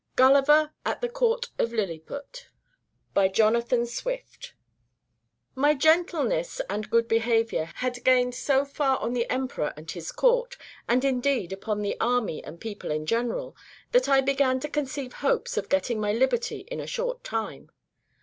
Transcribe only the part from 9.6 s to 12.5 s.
and his court, and indeed upon the army